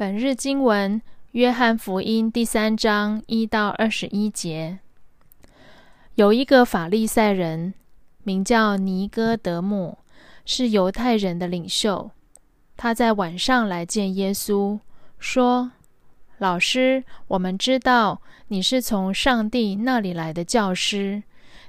[0.00, 1.02] 本日经文：
[1.32, 4.78] 约翰福音第三章一到二十一节。
[6.14, 7.74] 有一个法利赛人，
[8.22, 9.98] 名叫尼哥德姆，
[10.46, 12.10] 是犹太人的领袖。
[12.78, 14.80] 他在晚上来见耶稣，
[15.18, 15.72] 说
[16.40, 21.22] ：“老师，我们知道你是从上帝那里来的教师，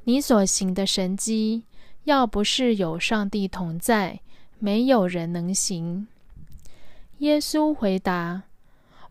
[0.05, 1.65] 你所行的神迹，
[2.05, 4.21] 要不是有上帝同在，
[4.57, 6.07] 没有人能行。”
[7.21, 8.41] 耶稣回答：“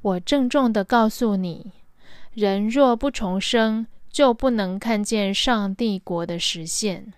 [0.03, 1.71] 我郑重地告诉你，
[2.33, 7.13] 人若不重生，就不能看见上帝国的实现。”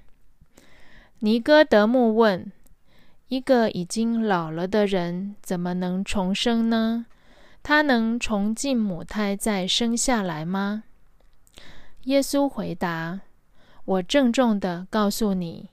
[1.21, 2.53] 尼哥德慕问
[3.29, 7.07] ：“一个已经老了的人，怎么能重生呢？
[7.63, 10.85] 他能重进母胎再生下来吗？”
[12.05, 13.23] 耶稣回答
[13.87, 15.71] ：“我郑重地告诉你，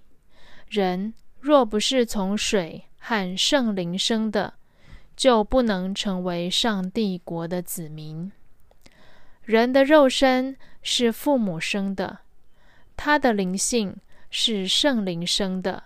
[0.69, 4.53] 人若不是从水和圣灵生的，
[5.19, 8.31] 就不能成为上帝国的子民。
[9.43, 12.19] 人的肉身是父母生的，
[12.95, 13.97] 他的灵性
[14.29, 15.83] 是圣灵生的。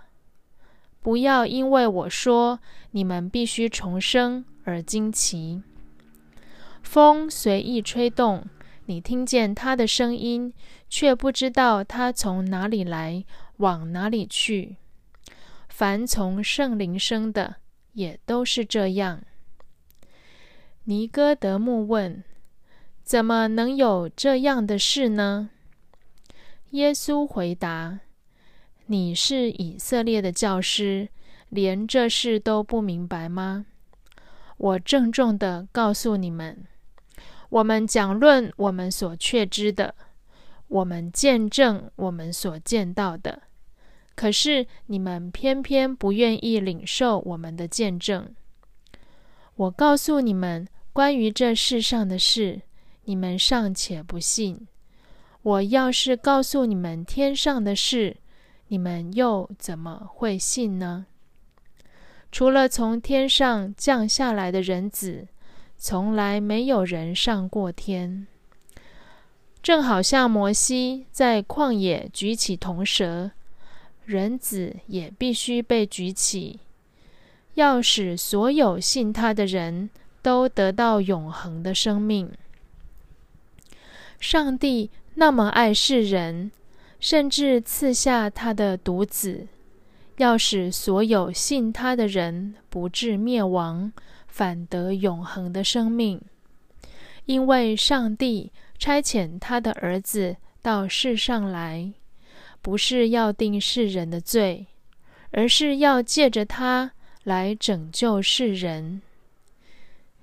[1.02, 2.60] 不要因为我说
[2.92, 5.64] 你们必须重生而惊奇。
[6.84, 8.46] 风随意吹动，
[8.86, 10.54] 你听见它的声音，
[10.88, 13.26] 却不知道它从哪里来，
[13.58, 14.78] 往哪里去。
[15.70, 17.56] 凡从圣灵生的。
[17.94, 19.24] 也都是这样。
[20.84, 22.24] 尼哥德慕问
[23.04, 25.50] ：“怎么能有这样的事呢？”
[26.72, 28.00] 耶稣回答
[28.88, 31.08] ：“你是以色列的教师，
[31.50, 33.66] 连这事都不明白吗？
[34.58, 36.66] 我郑重地告诉你们：
[37.50, 39.96] 我们讲论我们所确知的，
[40.68, 43.44] 我们见证我们所见到的。”
[44.16, 48.34] 可是你们偏偏不愿意领受我们的见证。
[49.56, 52.62] 我告诉你们关于这世上的事，
[53.06, 54.68] 你们尚且不信。
[55.42, 58.18] 我要是告诉你们天上的事，
[58.70, 61.06] 你们又怎么会信呢？
[62.32, 65.28] 除了从天上降下来的人子，
[65.78, 68.26] 从来没有人上过天。
[69.62, 73.32] 正好像摩西在旷野举起铜蛇。
[74.06, 76.60] 人子也必须被举起，
[77.54, 79.90] 要使所有信他的人
[80.22, 82.32] 都得到永恒的生命。
[84.20, 86.52] 上帝那么爱世人，
[87.00, 89.48] 甚至赐下他的独子，
[90.18, 93.92] 要使所有信他的人不至灭亡，
[94.28, 96.22] 反得永恒的生命。
[97.26, 101.94] 因为上帝差遣他的儿子到世上来。
[102.64, 104.66] 不是要定世人的罪，
[105.32, 106.94] 而是要借着他
[107.24, 109.02] 来拯救世人。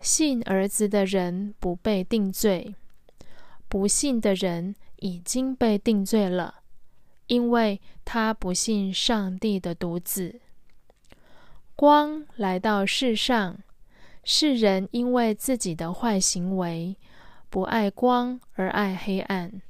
[0.01, 2.75] 信儿子的人不被定罪，
[3.69, 6.63] 不信的人已经被定罪了，
[7.27, 10.41] 因为他不信上帝的独子。
[11.77, 13.59] 光来到世上，
[14.25, 16.97] 世人因为自己的坏行为，
[17.51, 19.61] 不爱光而爱黑暗。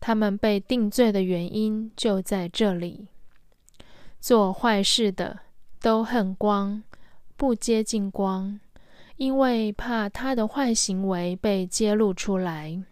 [0.00, 3.08] 他们被定罪的原因就在这里：
[4.18, 5.38] 做坏事的
[5.80, 6.82] 都恨光，
[7.36, 8.58] 不接近光，
[9.16, 12.82] 因为怕他的坏行为被揭露出来。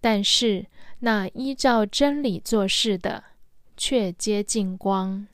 [0.00, 0.66] 但是
[1.00, 3.24] 那依照真理做事的，
[3.76, 5.26] 却接近光，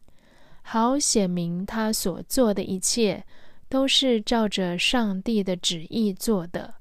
[0.62, 3.24] 好显明他所做的一切
[3.68, 6.76] 都是照着上帝的旨意做的。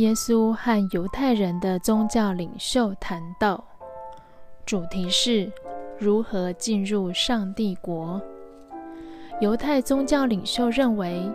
[0.00, 3.62] 耶稣和犹太人的宗教领袖谈到，
[4.64, 5.52] 主题是
[5.98, 8.18] 如何进入上帝国。
[9.42, 11.30] 犹太宗教领袖认为，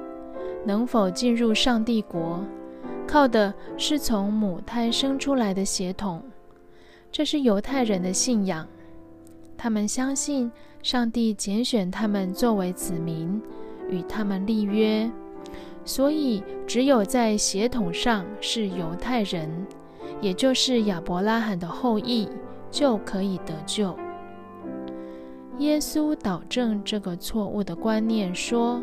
[0.66, 2.44] 能否进入上帝国，
[3.08, 6.24] 靠的是从母胎生出来的血统。
[7.12, 8.68] 这是犹太人的信仰。
[9.56, 10.52] 他们相信
[10.82, 13.40] 上帝拣选他们作为子民，
[13.92, 15.08] 与他们立约。
[15.88, 19.48] 所以，只有在血统上是犹太人，
[20.20, 22.28] 也就是亚伯拉罕的后裔，
[22.72, 23.96] 就可以得救。
[25.60, 28.82] 耶稣导正这个错误的观念，说：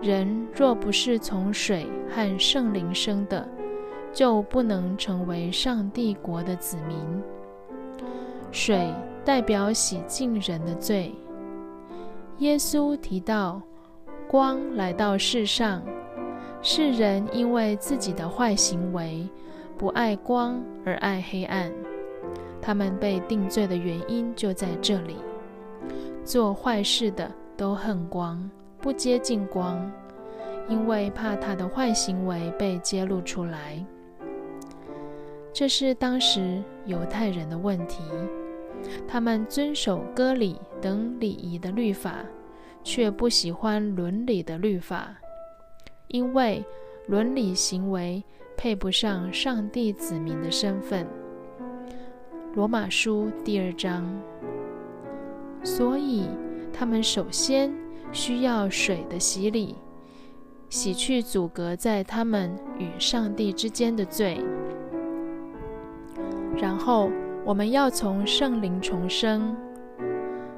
[0.00, 3.46] 人若不是从水和圣灵生的，
[4.12, 6.96] 就不能成为上帝国的子民。
[8.52, 8.94] 水
[9.24, 11.12] 代表洗净人的罪。
[12.38, 13.60] 耶稣提到。
[14.28, 15.80] 光来到世上，
[16.62, 19.28] 世人因为自己的坏行为，
[19.78, 21.72] 不爱光而爱黑暗。
[22.60, 25.16] 他们被定罪的原因就在这里。
[26.24, 28.50] 做坏事的都恨光，
[28.80, 29.88] 不接近光，
[30.68, 33.84] 因为怕他的坏行为被揭露出来。
[35.52, 38.02] 这是当时犹太人的问题，
[39.06, 42.16] 他们遵守割礼等礼仪的律法，
[42.82, 45.14] 却不喜欢伦理的律法，
[46.16, 46.64] 因为
[47.08, 48.24] 伦理行为
[48.56, 51.06] 配不上上帝子民的身份。
[52.54, 54.02] 罗马书第二章，
[55.62, 56.26] 所以
[56.72, 57.70] 他们首先
[58.12, 59.76] 需要水的洗礼，
[60.70, 64.42] 洗去阻隔在他们与上帝之间的罪。
[66.56, 67.10] 然后
[67.44, 69.54] 我们要从圣灵重生，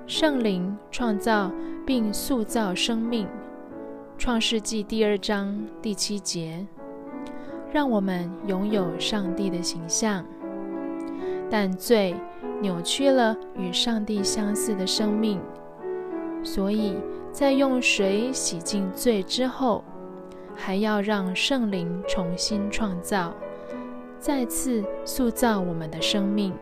[0.06, 1.50] 圣灵创造
[1.84, 3.26] 并塑造生命。
[4.18, 6.66] 创世纪第二章第七节，
[7.72, 10.24] 让我们拥有上帝的形象。
[11.48, 12.16] 但罪
[12.60, 15.40] 扭曲了与上帝相似的生命，
[16.42, 16.96] 所以
[17.30, 19.84] 在用水洗净罪之后，
[20.52, 23.32] 还要让圣灵重新创造，
[24.18, 26.52] 再次塑造我们的生命，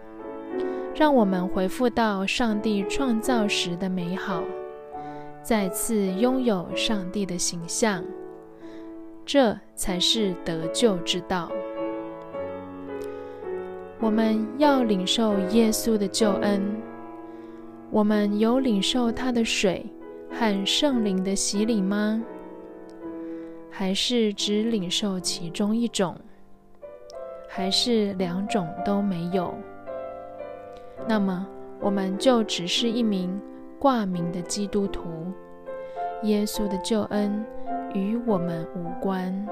[0.94, 4.42] 让我们回复到上帝创造时的美好，
[5.46, 8.02] 再次拥有上帝的形象，
[9.24, 11.48] 这才是得救之道。
[14.00, 16.60] 我们要领受耶稣的救恩。
[17.92, 19.86] 我们有领受他的水
[20.32, 22.20] 和圣灵的洗礼吗？
[23.70, 26.16] 还是只领受其中一种？
[27.48, 29.54] 还是两种都没有？
[31.06, 31.46] 那么
[31.78, 33.40] 我们就只是一名
[33.78, 35.32] 挂名的基督徒。
[36.22, 37.44] 耶稣的救恩
[37.94, 39.46] 与我们无关。